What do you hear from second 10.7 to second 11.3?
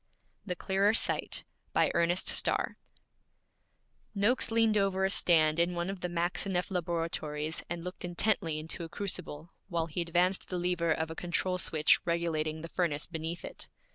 of a